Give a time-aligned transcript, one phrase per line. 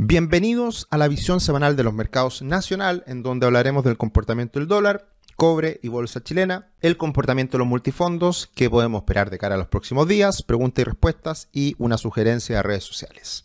[0.00, 4.68] Bienvenidos a la visión semanal de los mercados nacional, en donde hablaremos del comportamiento del
[4.68, 9.56] dólar, cobre y bolsa chilena, el comportamiento de los multifondos, qué podemos esperar de cara
[9.56, 13.42] a los próximos días, preguntas y respuestas y una sugerencia de redes sociales.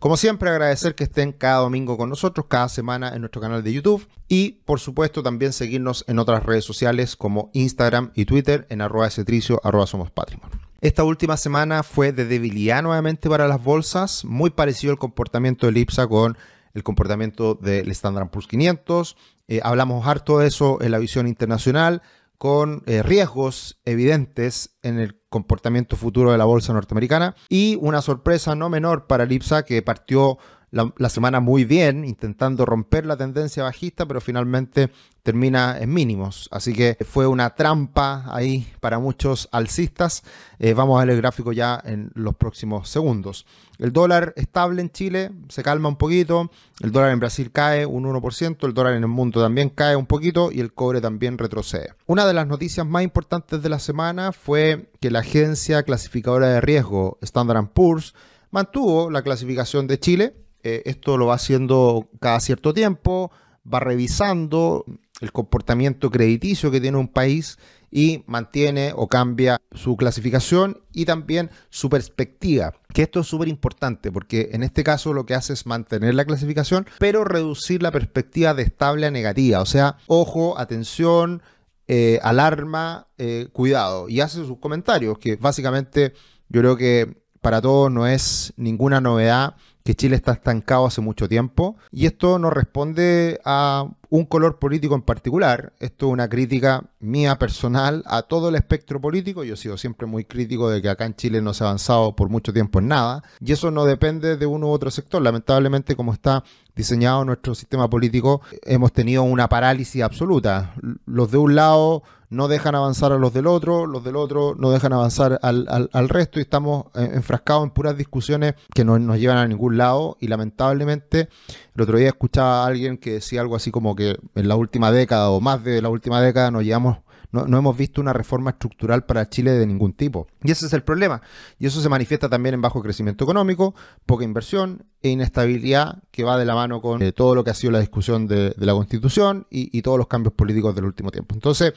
[0.00, 3.72] Como siempre, agradecer que estén cada domingo con nosotros, cada semana en nuestro canal de
[3.72, 8.80] YouTube y, por supuesto, también seguirnos en otras redes sociales como Instagram y Twitter en
[8.80, 10.69] arroba cetricio, arroba somos patrimonio.
[10.80, 15.76] Esta última semana fue de debilidad nuevamente para las bolsas, muy parecido al comportamiento del
[15.76, 16.38] IPSA con
[16.72, 19.14] el comportamiento del Standard Poor's 500.
[19.48, 22.00] Eh, hablamos harto de eso en la visión internacional,
[22.38, 28.54] con eh, riesgos evidentes en el comportamiento futuro de la bolsa norteamericana y una sorpresa
[28.54, 30.38] no menor para el IPSA que partió
[30.70, 34.90] la, semana muy bien, intentando romper la tendencia bajista, pero finalmente
[35.22, 36.48] termina en mínimos.
[36.52, 40.22] Así que fue una trampa ahí para muchos alcistas.
[40.58, 43.46] Eh, vamos a ver el gráfico ya en los próximos segundos.
[43.78, 48.04] El dólar estable en Chile se calma un poquito, el dólar en Brasil cae un
[48.04, 51.94] 1%, el dólar en el mundo también cae un poquito y el cobre también retrocede.
[52.06, 56.60] Una de las noticias más importantes de la semana fue que la agencia clasificadora de
[56.60, 58.14] riesgo Standard Poor's
[58.50, 63.30] mantuvo la clasificación de Chile eh, esto lo va haciendo cada cierto tiempo,
[63.72, 64.84] va revisando
[65.20, 67.58] el comportamiento crediticio que tiene un país
[67.90, 72.72] y mantiene o cambia su clasificación y también su perspectiva.
[72.92, 76.24] Que esto es súper importante porque en este caso lo que hace es mantener la
[76.24, 79.60] clasificación, pero reducir la perspectiva de estable a negativa.
[79.60, 81.42] O sea, ojo, atención,
[81.88, 84.08] eh, alarma, eh, cuidado.
[84.08, 86.14] Y hace sus comentarios, que básicamente
[86.48, 91.28] yo creo que para todos no es ninguna novedad que Chile está estancado hace mucho
[91.28, 95.72] tiempo y esto no responde a un color político en particular.
[95.78, 99.44] Esto es una crítica mía personal a todo el espectro político.
[99.44, 102.14] Yo he sido siempre muy crítico de que acá en Chile no se ha avanzado
[102.16, 105.22] por mucho tiempo en nada y eso no depende de uno u otro sector.
[105.22, 106.44] Lamentablemente, como está
[106.74, 110.74] diseñado nuestro sistema político, hemos tenido una parálisis absoluta.
[111.06, 114.70] Los de un lado no dejan avanzar a los del otro, los del otro no
[114.70, 119.38] dejan avanzar al, resto y estamos eh, enfrascados en puras discusiones que no nos llevan
[119.38, 121.28] a ningún lado y lamentablemente
[121.74, 124.92] el otro día escuchaba a alguien que decía algo así como que en la última
[124.92, 126.98] década o más de la última década nos llevamos
[127.32, 130.26] no, no, hemos visto una reforma estructural para Chile de ningún tipo.
[130.42, 131.22] Y ese es el problema.
[131.60, 133.72] Y eso se manifiesta también en bajo crecimiento económico,
[134.04, 137.54] poca inversión e inestabilidad que va de la mano con eh, todo lo que ha
[137.54, 141.36] sido la discusión de, la Constitución y, y todos los cambios políticos del último tiempo.
[141.36, 141.74] Entonces,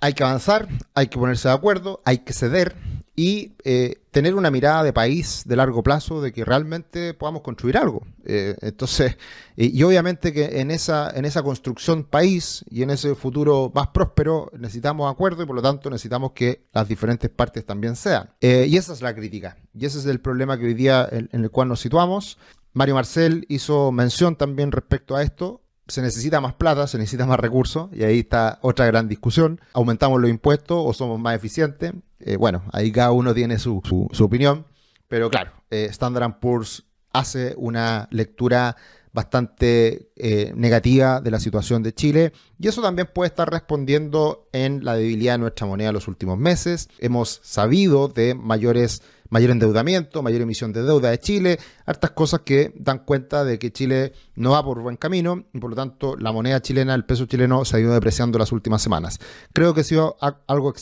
[0.00, 2.76] hay que avanzar, hay que ponerse de acuerdo, hay que ceder
[3.16, 7.78] y eh, tener una mirada de país de largo plazo de que realmente podamos construir
[7.78, 8.06] algo.
[8.26, 9.16] Eh, entonces,
[9.56, 14.50] y obviamente que en esa, en esa construcción país y en ese futuro más próspero
[14.58, 18.30] necesitamos acuerdo y por lo tanto necesitamos que las diferentes partes también sean.
[18.42, 19.56] Eh, y esa es la crítica.
[19.74, 22.38] Y ese es el problema que hoy día en el cual nos situamos.
[22.74, 27.38] Mario Marcel hizo mención también respecto a esto se necesita más plata, se necesita más
[27.38, 29.60] recursos, y ahí está otra gran discusión.
[29.72, 31.92] ¿Aumentamos los impuestos o somos más eficientes?
[32.20, 33.82] Eh, bueno, ahí cada uno tiene su,
[34.20, 34.66] opinión,
[35.08, 38.76] pero claro, eh, Standard Poor's hace una lectura
[39.16, 44.84] bastante eh, negativa de la situación de Chile y eso también puede estar respondiendo en
[44.84, 46.90] la debilidad de nuestra moneda en los últimos meses.
[46.98, 49.00] Hemos sabido de mayores
[49.30, 53.72] mayor endeudamiento, mayor emisión de deuda de Chile, hartas cosas que dan cuenta de que
[53.72, 57.24] Chile no va por buen camino y por lo tanto la moneda chilena, el peso
[57.24, 59.18] chileno se ha ido depreciando las últimas semanas.
[59.54, 60.74] Creo que ha sido algo,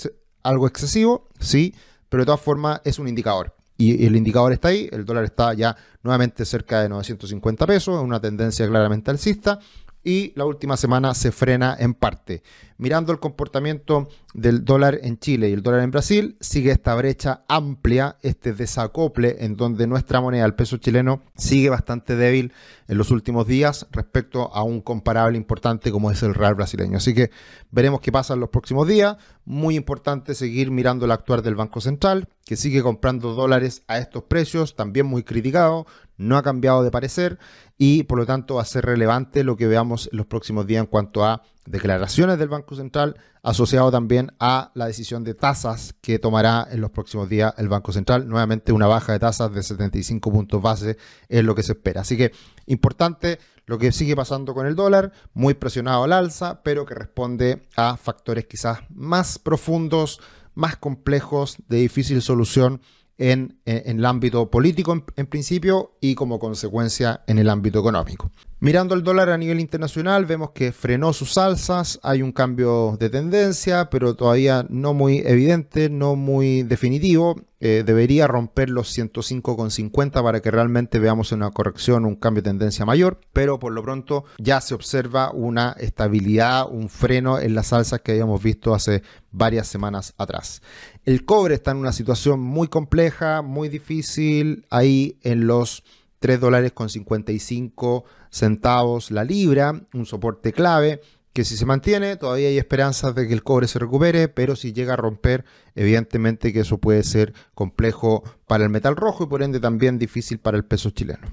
[0.42, 1.72] algo excesivo, sí,
[2.08, 3.54] pero de todas formas es un indicador.
[3.76, 8.20] Y el indicador está ahí, el dólar está ya nuevamente cerca de 950 pesos, una
[8.20, 9.58] tendencia claramente alcista
[10.04, 12.42] y la última semana se frena en parte.
[12.76, 17.44] Mirando el comportamiento del dólar en Chile y el dólar en Brasil, sigue esta brecha
[17.48, 22.52] amplia, este desacople en donde nuestra moneda, el peso chileno, sigue bastante débil
[22.88, 26.98] en los últimos días respecto a un comparable importante como es el real brasileño.
[26.98, 27.30] Así que
[27.70, 29.16] veremos qué pasa en los próximos días.
[29.44, 34.24] Muy importante seguir mirando el actuar del Banco Central, que sigue comprando dólares a estos
[34.24, 35.86] precios, también muy criticado,
[36.16, 37.38] no ha cambiado de parecer
[37.76, 40.80] y por lo tanto va a ser relevante lo que veamos en los próximos días
[40.80, 46.18] en cuanto a declaraciones del Banco Central, asociado también a la decisión de tasas que
[46.18, 48.28] tomará en los próximos días el Banco Central.
[48.28, 50.96] Nuevamente una baja de tasas de 75 puntos base
[51.28, 52.02] es lo que se espera.
[52.02, 52.32] Así que
[52.66, 57.66] importante lo que sigue pasando con el dólar, muy presionado al alza, pero que responde
[57.76, 60.20] a factores quizás más profundos,
[60.54, 62.80] más complejos, de difícil solución
[63.18, 68.30] en, el ámbito político en, principio y como consecuencia en el ámbito económico.
[68.64, 73.10] Mirando el dólar a nivel internacional, vemos que frenó sus alzas, hay un cambio de
[73.10, 77.36] tendencia, pero todavía no muy evidente, no muy definitivo.
[77.60, 82.86] Eh, debería romper los 105,50 para que realmente veamos una corrección, un cambio de tendencia
[82.86, 88.00] mayor, pero por lo pronto ya se observa una estabilidad, un freno en las alzas
[88.00, 90.62] que habíamos visto hace varias semanas atrás.
[91.04, 95.84] El cobre está en una situación muy compleja, muy difícil, ahí en los
[96.24, 101.02] 3 dólares con 55 centavos la libra, un soporte clave
[101.34, 104.72] que si se mantiene todavía hay esperanzas de que el cobre se recupere, pero si
[104.72, 105.44] llega a romper,
[105.74, 110.38] evidentemente que eso puede ser complejo para el metal rojo y por ende también difícil
[110.38, 111.28] para el peso chileno.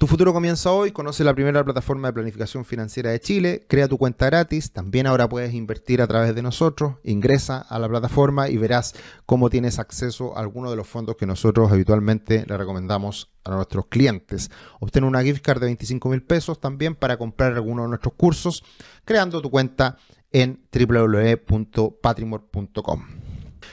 [0.00, 3.98] Tu futuro comienza hoy, conoce la primera plataforma de planificación financiera de Chile, crea tu
[3.98, 8.56] cuenta gratis, también ahora puedes invertir a través de nosotros, ingresa a la plataforma y
[8.56, 8.94] verás
[9.26, 13.88] cómo tienes acceso a algunos de los fondos que nosotros habitualmente le recomendamos a nuestros
[13.88, 14.50] clientes.
[14.80, 18.64] Obtén una gift card de 25 mil pesos también para comprar alguno de nuestros cursos,
[19.04, 19.98] creando tu cuenta
[20.32, 23.06] en www.patrimor.com.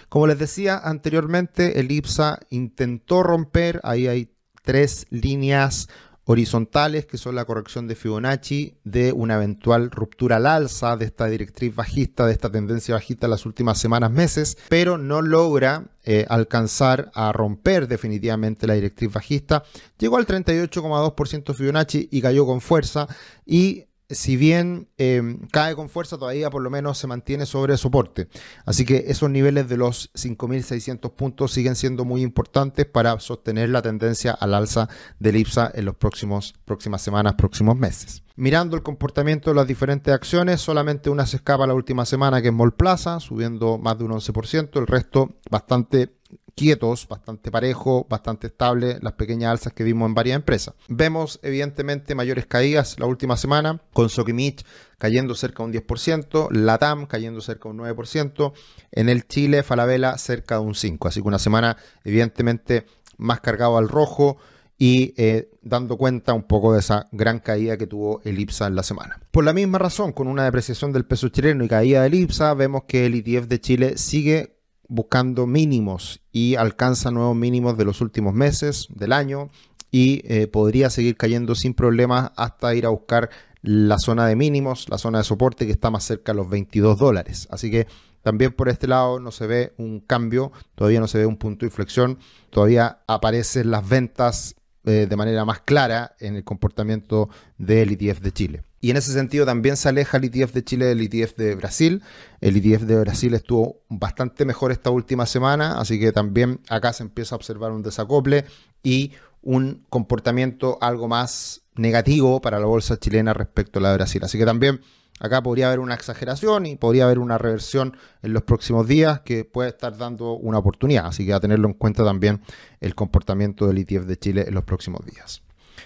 [0.10, 4.37] Como les decía anteriormente, el IPSA intentó romper, ahí hay
[4.68, 5.88] tres líneas
[6.26, 11.28] horizontales, que son la corrección de Fibonacci de una eventual ruptura al alza de esta
[11.28, 16.26] directriz bajista, de esta tendencia bajista en las últimas semanas, meses, pero no logra eh,
[16.28, 19.64] alcanzar a romper definitivamente la directriz bajista.
[19.98, 23.08] Llegó al 38,2% Fibonacci y cayó con fuerza
[23.46, 28.28] y si bien em, cae con fuerza, todavía por lo menos se mantiene sobre soporte.
[28.66, 33.82] Así que esos niveles de los 5.600 puntos siguen siendo muy importantes para sostener la
[33.82, 34.88] tendencia al alza
[35.20, 36.54] del IPSA en las próximas
[37.02, 38.24] semanas, próximos meses.
[38.36, 42.50] Mirando el comportamiento de las diferentes acciones, solamente una se escapa la última semana que
[42.50, 46.18] es Molplaza, subiendo más de un 11%, el resto bastante
[46.58, 50.74] quietos, bastante parejo, bastante estable las pequeñas alzas que vimos en varias empresas.
[50.90, 54.66] Vemos evidentemente mayores caídas la última semana, con Sokimich
[54.98, 58.54] cayendo cerca de un 10%, Latam cayendo cerca de un 9%,
[58.92, 62.88] en el Chile Falabella cerca de un 5%, así que una semana evidentemente
[63.18, 64.38] más cargado al rojo
[64.80, 68.76] y eh, dando cuenta un poco de esa gran caída que tuvo el IPSA en
[68.76, 69.20] la semana.
[69.30, 72.84] Por la misma razón, con una depreciación del peso chileno y caída del IPSA, vemos
[72.88, 74.57] que el ETF de Chile sigue
[74.88, 79.50] buscando mínimos y alcanza nuevos mínimos de los últimos meses del año
[79.92, 83.30] y eh, podría seguir cayendo sin problemas hasta ir a buscar
[83.62, 86.98] la zona de mínimos, la zona de soporte que está más cerca de los 22
[86.98, 87.48] dólares.
[87.52, 87.88] Así que
[88.22, 91.62] también por este lado no se ve un cambio, todavía no se ve un punto
[91.62, 92.20] de inflexión,
[92.50, 94.56] todavía aparecen las ventas
[94.88, 98.62] eh, de manera más clara en el comportamiento del ETF de Chile.
[98.80, 102.04] Y en ese sentido también se aleja el ETF de Chile del ETF de Brasil.
[102.40, 107.04] El ETF de Brasil estuvo bastante mejor esta última semana, así que también acá se
[107.04, 108.46] empieza a observar un desacople
[108.82, 109.12] y
[109.42, 114.24] un comportamiento algo más negativo para la bolsa chilena respecto a la de Brasil.
[114.24, 114.82] Así que también
[115.20, 119.46] acá podría haber una exageración y podría haber una reversión en los próximos días que
[119.46, 121.08] puede estar dando una oportunidad.
[121.08, 122.42] Así que a tenerlo en cuenta también
[122.82, 125.42] el comportamiento del ETF de Chile en los próximos días.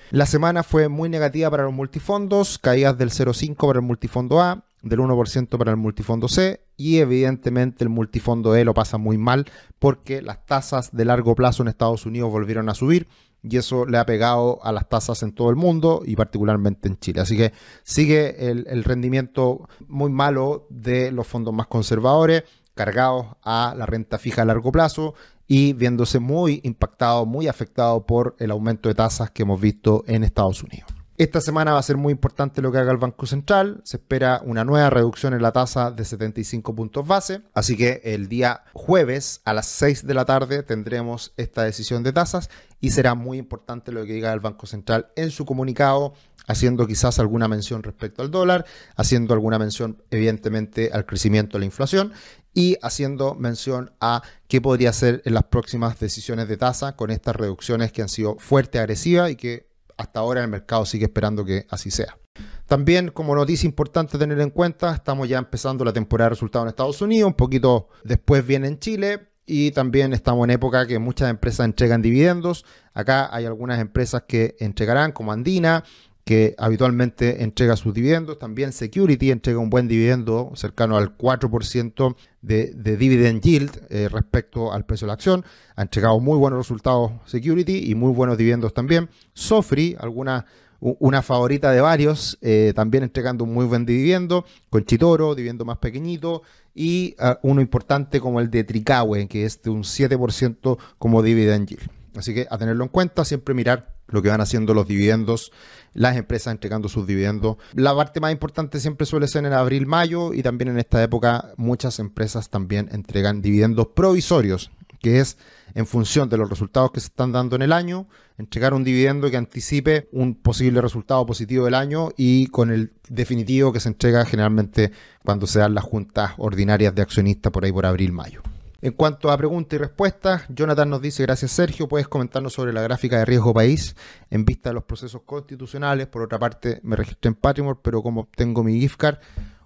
[0.10, 4.66] La semana fue muy negativa para los multifondos, caídas del 0,5 para el multifondo A,
[4.82, 9.46] del 1% para el multifondo C y evidentemente el multifondo E lo pasa muy mal
[9.80, 13.08] porque las tasas de largo plazo en Estados Unidos volvieron a subir
[13.44, 17.00] y eso le ha pegado a las tasas en todo el mundo y particularmente en
[17.00, 17.22] Chile.
[17.22, 17.54] Así que
[17.84, 22.44] sigue el, rendimiento muy malo de los fondos más conservadores
[22.76, 25.14] cargados a la renta fija a largo plazo
[25.48, 30.24] y viéndose muy impactado, muy afectado por el aumento de tasas que hemos visto en
[30.24, 31.01] Estados Unidos.
[31.22, 33.82] Esta semana va a ser muy importante lo que haga el Banco Central.
[33.84, 37.44] Se espera una nueva reducción en la tasa de 75 puntos base.
[37.54, 42.12] Así que el día jueves a las 6 de la tarde tendremos esta decisión de
[42.12, 42.50] tasas
[42.80, 46.16] y será muy importante lo que diga el Banco Central en su comunicado,
[46.48, 51.66] haciendo quizás alguna mención respecto al dólar, haciendo alguna mención evidentemente al crecimiento de la
[51.66, 52.14] inflación
[52.56, 57.36] y haciendo mención a qué podría ser en las próximas decisiones de tasa con estas
[57.36, 59.71] reducciones que han sido fuerte, agresivas y que
[60.02, 62.18] hasta ahora el mercado sigue esperando que así sea.
[62.66, 66.70] También como noticia importante tener en cuenta, estamos ya empezando la temporada de resultados en
[66.70, 71.30] Estados Unidos, un poquito después viene en Chile y también estamos en época que muchas
[71.30, 72.66] empresas entregan dividendos.
[72.94, 75.84] Acá hay algunas empresas que entregarán como Andina,
[76.24, 78.40] que habitualmente entrega sus dividendos.
[78.40, 84.72] También Security entrega un buen dividendo cercano al 4% de, de, dividend yield eh, respecto
[84.72, 85.46] al precio de la acción.
[85.76, 89.10] Ha entregado muy buenos resultados Security y muy buenos dividendos también.
[89.34, 90.46] Sofri, alguna
[90.82, 95.78] una favorita de varios, eh, también entregando un muy buen dividendo, con Chitoro, dividendo más
[95.78, 96.42] pequeñito,
[96.74, 101.68] y uh, uno importante como el de Tricahue, que es de un 7% como dividend
[101.68, 101.88] yield.
[102.16, 105.52] Así que a tenerlo en cuenta, siempre mirar lo que van haciendo los dividendos
[105.94, 107.58] las empresas entregando sus dividendos.
[107.74, 111.52] La parte más importante siempre suele ser en abril, mayo y también en esta época
[111.58, 115.38] muchas empresas también entregan dividendos provisorios, que es
[115.74, 119.30] en función de los resultados que se están dando en el año, entregar un dividendo
[119.32, 124.26] que anticipe un posible resultado positivo del año y con el definitivo que se entrega
[124.26, 124.92] generalmente
[125.24, 128.42] cuando se dan las juntas ordinarias de accionistas por ahí por abril-mayo.
[128.82, 132.82] En cuanto a preguntas y respuestas, Jonathan nos dice, gracias Sergio, puedes comentarnos sobre la
[132.82, 133.96] gráfica de riesgo país
[134.30, 136.08] en vista de los procesos constitucionales.
[136.08, 139.18] Por otra parte, me registré en Patrimore, pero como tengo mi gift card,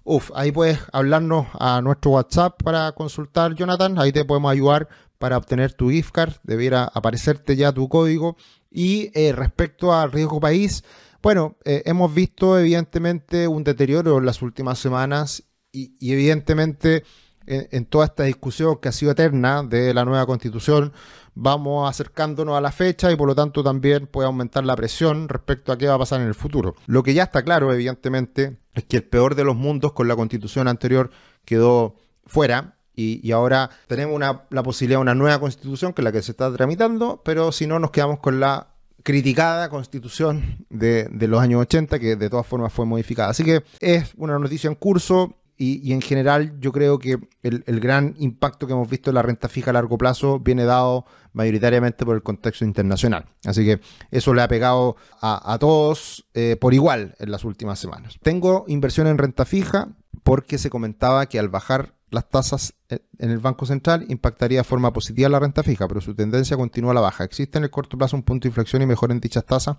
[0.08, 3.98] Uf, ahí puedes hablarnos a nuestro WhatsApp para consultar, Jonathan.
[3.98, 6.34] Ahí te podemos ayudar para obtener tu gift card.
[6.44, 8.36] Debiera aparecerte ya tu código.
[8.70, 10.84] Y eh, respecto al riesgo país,
[11.24, 15.42] bueno, eh, hemos visto evidentemente un deterioro en las últimas semanas
[15.72, 17.02] y, evidentemente
[17.46, 20.92] en, toda esta discusión que ha sido eterna de la nueva constitución,
[21.34, 25.72] vamos acercándonos a la fecha y por lo tanto también puede aumentar la presión respecto
[25.72, 26.74] a qué va a pasar en el futuro.
[26.86, 30.16] Lo que ya está claro, evidentemente, es que el peor de los mundos con la
[30.16, 31.10] constitución anterior
[31.44, 32.74] quedó fuera.
[32.98, 36.50] Y, ahora tenemos la posibilidad de una nueva constitución que es la que se está
[36.50, 38.68] tramitando, pero si no nos quedamos con la
[39.02, 43.28] criticada constitución de, de, los años 80, que de todas formas fue modificada.
[43.28, 48.14] Así que es una noticia en curso y, en general yo creo que el, gran
[48.18, 52.14] impacto que hemos visto en la renta fija a largo plazo viene dado mayoritariamente por
[52.14, 53.26] el contexto internacional.
[53.44, 58.18] Así que eso le ha pegado a, todos eh, por igual en las últimas semanas.
[58.22, 59.88] Tengo inversión en renta fija
[60.22, 64.64] porque se comentaba que al bajar las tasas eh, en el Banco Central impactaría de
[64.64, 67.24] forma positiva la renta fija, pero su tendencia continúa a la baja.
[67.24, 69.76] ¿Existe en el corto plazo un punto de inflexión y mejor en dichas tasas?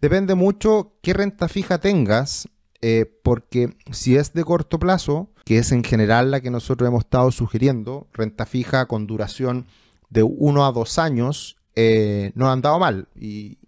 [0.00, 2.48] Depende mucho qué renta fija tengas
[2.82, 7.04] eh, porque si es de corto plazo, que es en general la que nosotros hemos
[7.04, 9.66] estado sugiriendo, renta fija con duración
[10.08, 13.58] de uno a dos años, eh, no han dado mal y,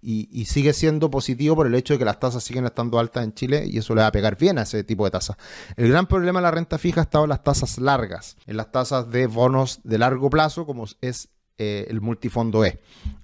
[0.47, 3.65] sigue siendo positivo por el hecho de que las tasas siguen estando altas en Chile
[3.67, 5.37] y eso le va a pegar bien a ese tipo de tasas.
[5.77, 8.73] El gran problema de la renta fija ha estado en las tasas largas, en las
[8.73, 11.29] tasas de bonos de largo plazo como es
[11.59, 12.81] eh, el multifondo E.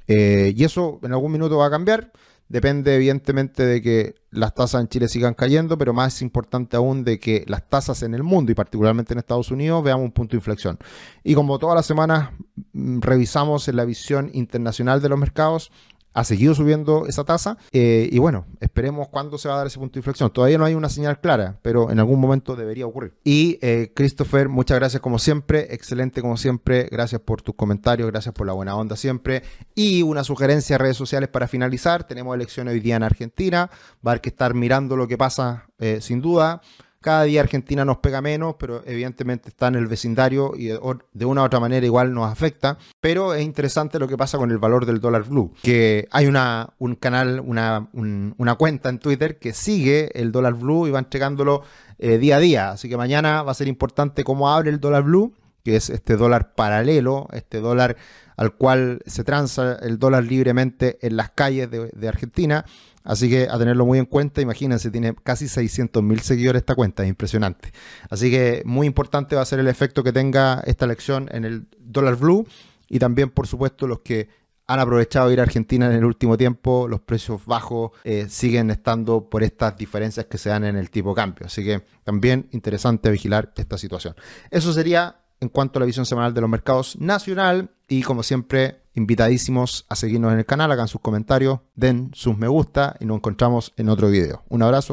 [0.07, 2.12] y eso en algún minuto va a cambiar.
[2.48, 7.18] Depende evidentemente de que las tasas en Chile sigan cayendo, pero más importante aún de
[7.20, 10.38] que las tasas en el mundo y particularmente en Estados Unidos veamos un punto de
[10.38, 10.78] inflexión.
[11.22, 12.30] Y como todas las semanas
[12.72, 15.70] mm, revisamos en la visión internacional de los mercados,
[16.18, 19.78] ha seguido subiendo esa tasa eh, y bueno, esperemos cuándo se va a dar ese
[19.78, 20.30] punto de inflexión.
[20.30, 23.14] Todavía no hay una señal clara, pero en algún momento debería ocurrir.
[23.22, 28.34] Y eh, Christopher, muchas gracias como siempre, excelente como siempre, gracias por tus comentarios, gracias
[28.34, 29.44] por la buena onda siempre.
[29.76, 33.70] Y una sugerencia a redes sociales para finalizar, tenemos elecciones hoy día en Argentina,
[34.04, 36.62] va a haber que estar mirando lo que pasa eh, sin duda.
[37.00, 41.42] Cada día Argentina nos pega menos, pero evidentemente está en el vecindario y de una
[41.42, 42.76] u otra manera igual nos afecta.
[43.00, 46.70] Pero es interesante lo que pasa con el valor del dólar blue, que hay una,
[46.78, 51.62] un canal, una, una cuenta en Twitter que sigue el dólar blue y va entregándolo
[51.98, 52.70] eh, día a día.
[52.70, 56.16] Así que mañana va a ser importante cómo abre el dólar blue, que es este
[56.16, 57.96] dólar paralelo, este dólar
[58.36, 62.64] al cual se transa el dólar libremente en las calles de Argentina
[63.08, 67.02] Así que a tenerlo muy en cuenta, imagínense, tiene casi 600 mil seguidores esta cuenta,
[67.04, 67.72] es impresionante.
[68.10, 71.66] Así que muy importante va a ser el efecto que tenga esta elección en el
[71.78, 72.46] dólar blue
[72.86, 74.28] y también, por supuesto, los que
[74.66, 78.70] han aprovechado de ir a Argentina en el último tiempo, los precios bajos eh, siguen
[78.70, 81.46] estando por estas diferencias que se dan en el tipo cambio.
[81.46, 84.14] Así que también interesante vigilar esta situación.
[84.50, 88.83] Eso sería en cuanto a la visión semanal de los mercados nacional y como siempre
[88.95, 93.16] invitadísimos a seguirnos en el canal, hagan sus comentarios, den sus me gusta y nos
[93.16, 94.42] encontramos en otro video.
[94.49, 94.87] Un abrazo.